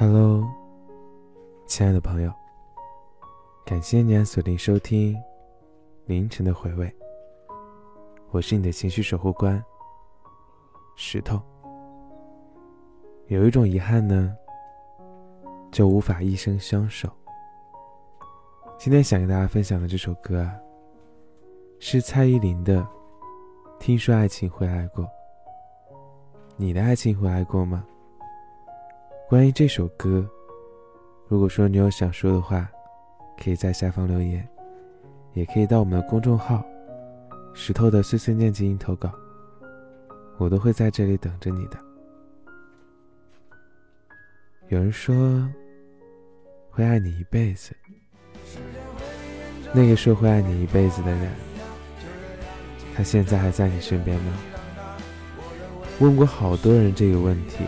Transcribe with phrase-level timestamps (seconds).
[0.00, 0.48] Hello，
[1.66, 2.32] 亲爱的朋友，
[3.66, 5.14] 感谢你锁定收听
[6.06, 6.90] 凌晨的回味。
[8.30, 9.62] 我是你的情绪守护官
[10.96, 11.38] 石头。
[13.26, 14.34] 有一种遗憾呢，
[15.70, 17.06] 就无法一生相守。
[18.78, 20.56] 今天想跟大家分享的这首歌啊，
[21.78, 22.80] 是蔡依林的
[23.78, 25.04] 《听说爱情会爱过》。
[26.56, 27.84] 你的爱情会爱过吗？
[29.30, 30.28] 关于这首歌，
[31.28, 32.68] 如果说你有想说的话，
[33.40, 34.44] 可以在下方留言，
[35.34, 36.64] 也可以到我们的公众号
[37.54, 39.08] “石头的碎碎念”进行投稿，
[40.36, 41.78] 我都会在这里等着你的。
[44.66, 45.48] 有人说
[46.68, 47.72] 会爱你一辈子，
[49.72, 51.30] 那个说会爱你一辈子的人，
[52.96, 54.32] 他现在还在你身边吗？
[56.00, 57.58] 问过好多人这个问题。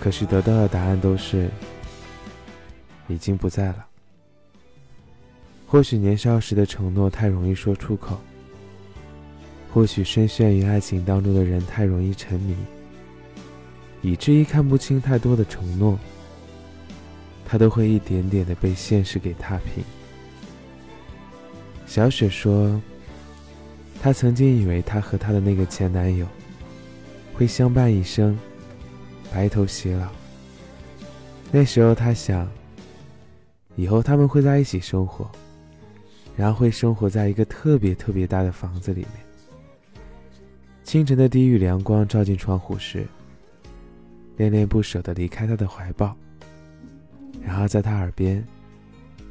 [0.00, 1.48] 可是得到的答案都是
[3.08, 3.86] 已经不在了。
[5.66, 8.20] 或许年少时的承诺太容易说出口，
[9.72, 12.54] 或许深陷于爱情当中的人太容易沉迷，
[14.00, 15.98] 以至于看不清太多的承诺，
[17.44, 19.82] 他都会一点点的被现实给踏平。
[21.84, 22.80] 小雪说，
[24.00, 26.26] 她曾经以为她和她的那个前男友
[27.34, 28.38] 会相伴一生。
[29.36, 30.08] 白头偕老。
[31.52, 32.50] 那时候他想，
[33.74, 35.30] 以后他们会在一起生活，
[36.34, 39.10] 然后会生活在一个特别特别大的房子里面。
[40.84, 43.06] 清晨的第一缕阳光照进窗户时，
[44.38, 46.16] 恋恋不舍地离开他的怀抱，
[47.42, 48.42] 然后在他耳边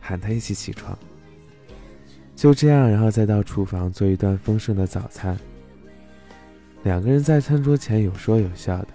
[0.00, 0.98] 喊他一起起床。
[2.34, 5.38] 就这样，然后再到厨房做一顿丰盛的早餐。
[6.82, 8.88] 两个人在餐桌前有说有笑的。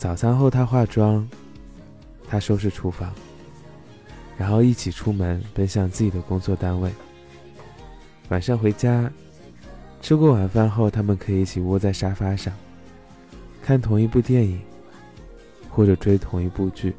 [0.00, 1.28] 早餐后，他化妆，
[2.26, 3.12] 他收拾厨房，
[4.38, 6.90] 然后一起出门奔向自己的工作单位。
[8.30, 9.12] 晚上回家，
[10.00, 12.50] 吃过晚饭后，他们可以一起窝在沙发上，
[13.62, 14.58] 看同一部电影，
[15.68, 16.94] 或者追同一部剧，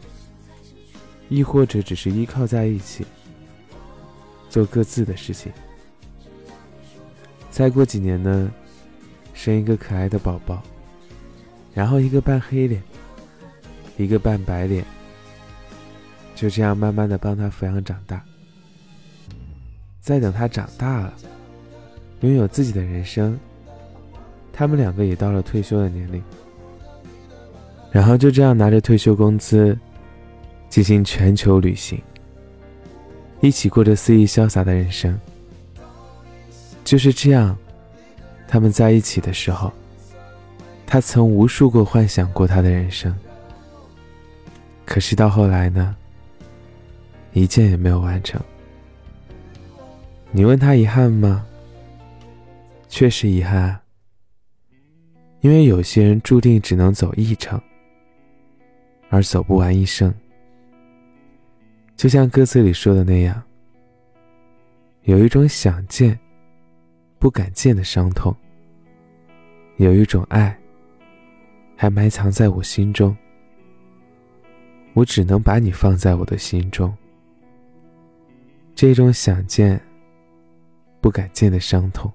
[1.27, 3.03] 亦或者只是依靠在一起，
[4.47, 5.51] 做各自的事情。
[7.49, 8.53] 再过几年呢，
[9.33, 10.61] 生一个可爱的宝宝，
[11.73, 12.79] 然后一个半黑脸。
[14.01, 14.83] 一个半白脸，
[16.35, 18.21] 就这样慢慢的帮他抚养长大。
[19.99, 21.13] 再等他长大了，
[22.21, 23.39] 拥有自己的人生，
[24.51, 26.21] 他们两个也到了退休的年龄。
[27.91, 29.77] 然后就这样拿着退休工资，
[30.69, 32.01] 进行全球旅行，
[33.41, 35.19] 一起过着肆意潇洒的人生。
[36.83, 37.55] 就是这样，
[38.47, 39.71] 他们在一起的时候，
[40.87, 43.13] 他曾无数个幻想过他的人生。
[44.91, 45.95] 可是到后来呢，
[47.31, 48.41] 一件也没有完成。
[50.31, 51.47] 你问他遗憾吗？
[52.89, 53.79] 确实遗憾，
[55.39, 57.57] 因为有些人注定只能走一程，
[59.09, 60.13] 而走不完一生。
[61.95, 63.41] 就像歌词里说的那样，
[65.03, 66.19] 有一种想见，
[67.17, 68.35] 不敢见的伤痛；
[69.77, 70.59] 有一种爱，
[71.77, 73.15] 还埋藏在我心中。
[74.93, 76.93] 我只能把你放在我的心中。
[78.75, 79.79] 这种想见，
[80.99, 82.11] 不敢见的伤痛。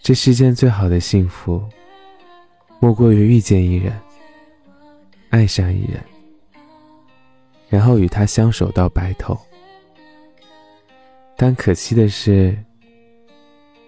[0.00, 1.62] 这世间最好的幸福，
[2.80, 3.92] 莫过于遇见一人，
[5.30, 6.02] 爱上一人，
[7.68, 9.38] 然后与他相守到白头。
[11.36, 12.56] 但可惜的是，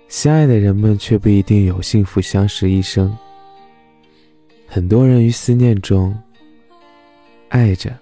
[0.08, 3.16] 相爱的人们却不一定有幸福相识一生。
[4.66, 6.16] 很多人于思念中。
[7.54, 7.96] 爱着，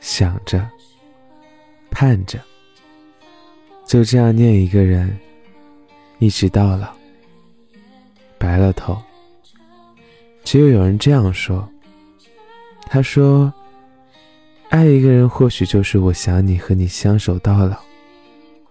[0.00, 0.68] 想着，
[1.92, 2.40] 盼着，
[3.86, 5.16] 就这样念一个人，
[6.18, 6.92] 一直到老，
[8.38, 9.00] 白了头。
[10.42, 11.68] 只有有人这样说，
[12.86, 13.54] 他说
[14.70, 17.78] ：“爱一个人，或许就是我想你和你相守到老，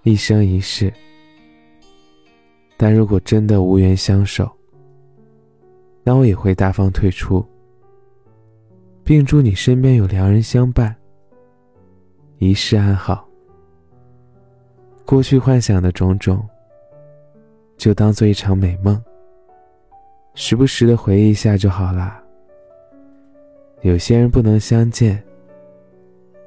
[0.03, 0.93] 一生一世。
[2.75, 4.51] 但如果真的无缘相守，
[6.03, 7.41] 那我也会大方退出。”
[9.03, 10.95] 并祝你身边有良人相伴，
[12.37, 13.27] 一世安好。
[15.05, 16.47] 过去幻想的种种，
[17.77, 19.01] 就当做一场美梦，
[20.35, 22.23] 时不时的回忆一下就好啦。
[23.81, 25.21] 有些人不能相见，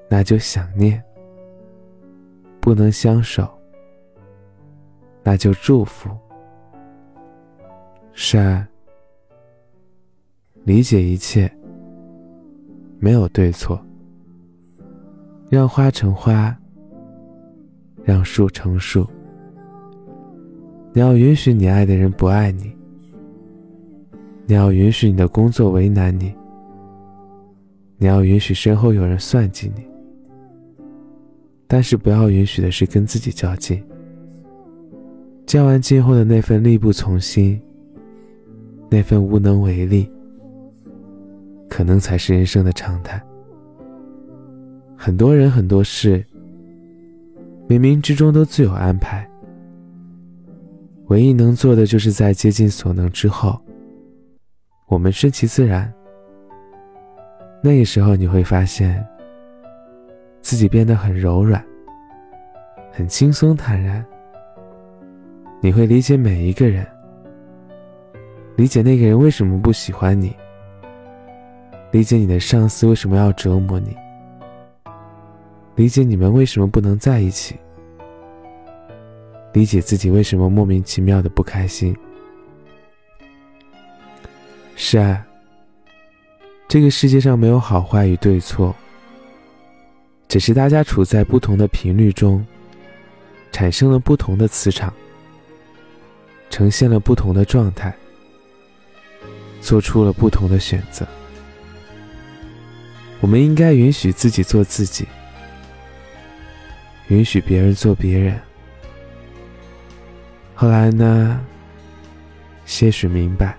[0.08, 0.98] 那就想念；
[2.60, 3.46] 不能相守，
[5.22, 6.08] 那就祝福。
[8.12, 8.66] 是啊。
[10.62, 11.52] 理解一切，
[13.04, 13.78] 没有对错。
[15.50, 16.56] 让花成花，
[18.02, 19.06] 让树成树。
[20.94, 22.74] 你要允许你爱的人不爱你，
[24.46, 26.34] 你要允许你的工作为难你，
[27.98, 29.86] 你要允许身后有人算计你，
[31.66, 33.84] 但是不要允许的是跟自己较劲。
[35.44, 37.60] 较完劲后的那份力不从心，
[38.88, 40.10] 那份无能为力，
[41.74, 43.20] 可能才是人生的常态。
[44.96, 46.24] 很多人很多事，
[47.68, 49.28] 冥冥之中都自有安排。
[51.08, 53.60] 唯一能做的，就是在竭尽所能之后，
[54.86, 55.92] 我们顺其自然。
[57.60, 59.04] 那个时候，你会发现
[60.42, 61.60] 自己变得很柔软，
[62.92, 64.06] 很轻松坦然。
[65.60, 66.86] 你会理解每一个人，
[68.54, 70.36] 理解那个人为什么不喜欢你，
[71.94, 73.96] 理解你的上司为什么要折磨你。
[75.76, 77.54] 理解你们为什么不能在一起，
[79.52, 81.96] 理解自己为什么莫名其妙的不开心。
[84.74, 85.24] 是啊，
[86.66, 88.74] 这个世界上没有好坏与对错，
[90.26, 92.44] 只是大家处在不同的频率中，
[93.52, 94.92] 产生了不同的磁场，
[96.50, 97.94] 呈现了不同的状态，
[99.60, 101.06] 做出了不同的选择。
[103.24, 105.08] 我们应该允许自己做自己。
[107.08, 108.38] 允许别人做别人。
[110.54, 111.42] 后来呢？
[112.66, 113.56] 些许明白，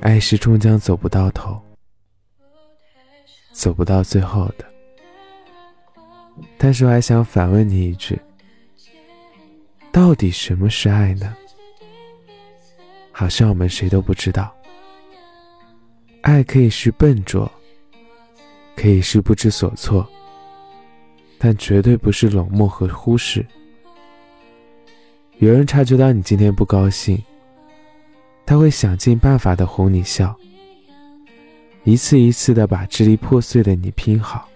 [0.00, 1.58] 爱是终将走不到头，
[3.52, 4.66] 走不到最后的。
[6.58, 8.20] 但是我还想反问你一句：
[9.90, 11.34] 到底什么是爱呢？
[13.10, 14.54] 好像我们谁都不知道。
[16.20, 17.50] 爱可以是笨拙，
[18.82, 20.04] 可以是不知所措。
[21.38, 23.46] 但绝对不是冷漠和忽视。
[25.38, 27.20] 有人察觉到你今天不高兴，
[28.44, 30.36] 他会想尽办法的哄你笑，
[31.84, 34.48] 一次一次的把支离破碎的你拼好，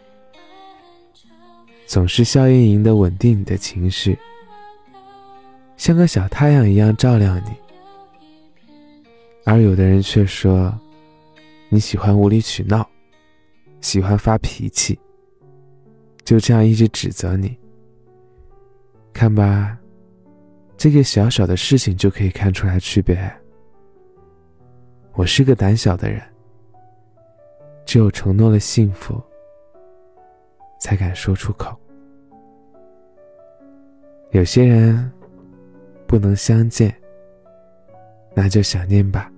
[1.86, 4.16] 总是笑盈盈的稳定你的情绪，
[5.76, 7.50] 像个小太阳一样照亮你。
[9.44, 10.72] 而有的人却说，
[11.68, 12.88] 你喜欢无理取闹，
[13.86, 14.98] 喜欢发脾气。
[16.24, 17.56] 就这样一直指责你，
[19.12, 19.78] 看吧，
[20.76, 23.16] 这个小小的事情就可以看出来区别。
[25.12, 26.20] 我是个胆小的人，
[27.84, 29.22] 只有承诺了幸福，
[30.80, 31.72] 才敢说出口。
[34.32, 35.08] 有些人
[36.08, 36.92] 不能相见，
[38.34, 39.30] 那就想念吧；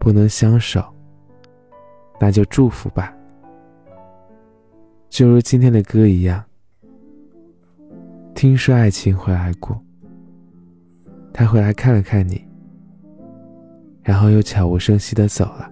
[0.00, 0.84] 不能相守，
[2.20, 3.14] 那就祝福吧。
[5.08, 6.44] 就如今天的歌一样，
[8.34, 9.80] 听说爱情会来过，
[11.32, 12.46] 他回来看了看你，
[14.02, 15.70] 然后又悄无声息的走了。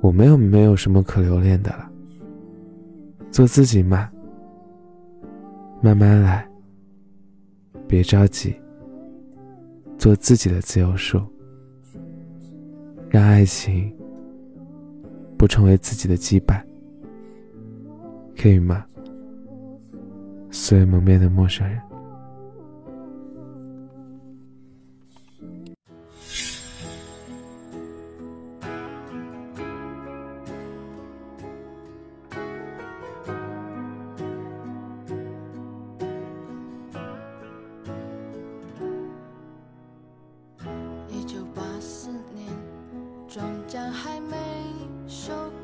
[0.00, 1.90] 我们又没有什么可留恋的了，
[3.30, 4.08] 做自己嘛，
[5.80, 6.48] 慢慢来，
[7.88, 8.54] 别着急，
[9.96, 11.20] 做自己的自由树，
[13.08, 13.92] 让爱情
[15.38, 16.60] 不成为自己的羁绊。
[18.36, 18.84] 可以吗？
[20.50, 21.80] 素未谋面的陌生人。
[41.08, 42.46] 一九八四年，
[43.28, 44.36] 庄稼还没
[45.28, 45.57] 收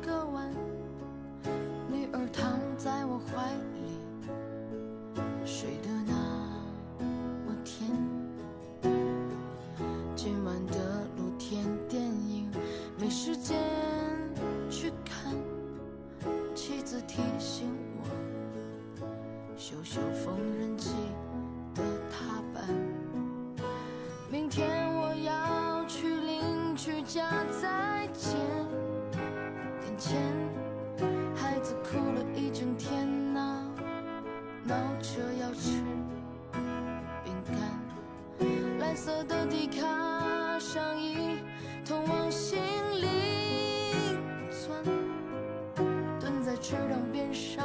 [46.67, 47.63] 池塘边上，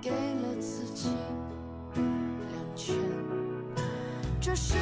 [0.00, 1.10] 给了自己
[1.96, 2.94] 两拳，
[4.40, 4.76] 这是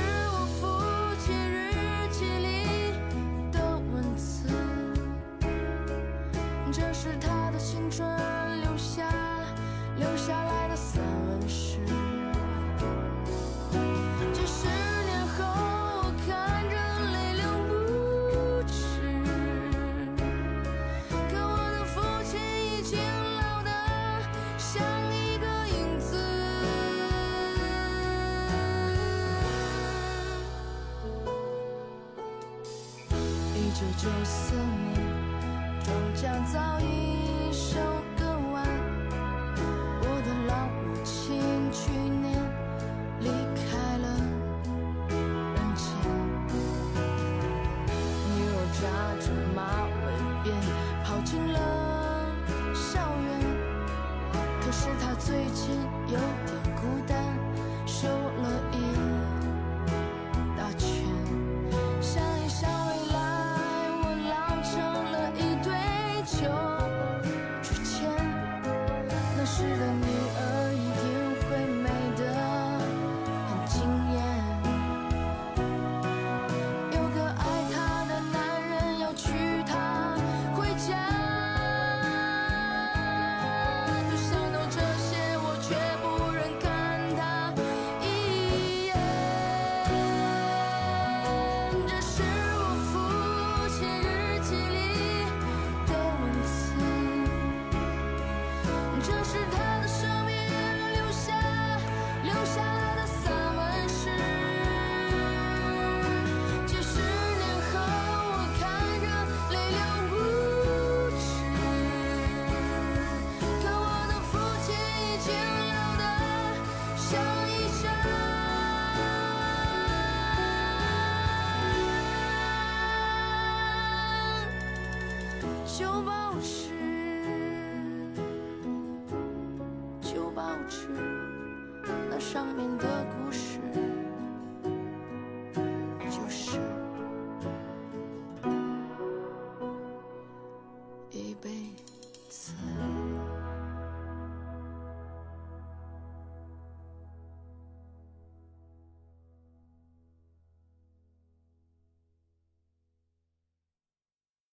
[132.34, 132.93] 上面的